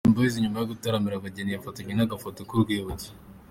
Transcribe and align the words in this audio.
Dream 0.03 0.15
boys 0.17 0.35
nyuma 0.41 0.57
yo 0.59 0.69
gutaramira 0.71 1.15
abageni 1.17 1.55
bafatanye 1.57 2.01
agafoto 2.07 2.39
k'urwibutso. 2.49 3.09